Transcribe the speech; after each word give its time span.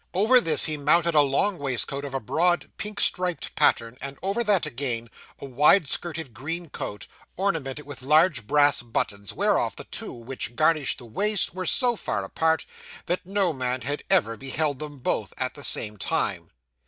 Over 0.15 0.41
this, 0.41 0.65
he 0.65 0.77
mounted 0.77 1.13
a 1.13 1.21
long 1.21 1.59
waistcoat 1.59 2.03
of 2.03 2.15
a 2.15 2.19
broad 2.19 2.71
pink 2.77 2.99
striped 2.99 3.53
pattern, 3.53 3.99
and 4.01 4.17
over 4.23 4.43
that 4.43 4.65
again, 4.65 5.11
a 5.37 5.45
wide 5.45 5.87
skirted 5.87 6.33
green 6.33 6.69
coat, 6.69 7.05
ornamented 7.37 7.85
with 7.85 8.01
large 8.01 8.47
brass 8.47 8.81
buttons, 8.81 9.31
whereof 9.31 9.75
the 9.75 9.83
two 9.83 10.11
which 10.13 10.55
garnished 10.55 10.97
the 10.97 11.05
waist, 11.05 11.53
were 11.53 11.67
so 11.67 11.95
far 11.95 12.23
apart, 12.23 12.65
that 13.05 13.27
no 13.27 13.53
man 13.53 13.81
had 13.81 14.03
ever 14.09 14.35
beheld 14.37 14.79
them 14.79 14.97
both 14.97 15.35
at 15.37 15.53
the 15.53 15.63
same 15.63 15.97
time. 15.99 16.49